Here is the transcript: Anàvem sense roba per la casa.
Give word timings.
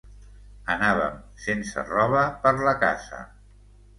Anàvem 0.75 1.19
sense 1.43 1.83
roba 1.91 2.25
per 2.45 2.55
la 2.69 2.75
casa. 2.87 3.23